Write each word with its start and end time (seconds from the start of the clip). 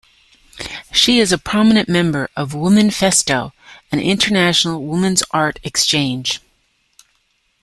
She 0.91 1.19
is 1.19 1.31
a 1.31 1.37
prominent 1.37 1.87
member 1.87 2.27
of 2.35 2.53
Womanifesto, 2.53 3.51
an 3.91 3.99
international 3.99 4.81
woman's 4.83 5.21
art 5.31 5.59
exchange. 5.61 6.39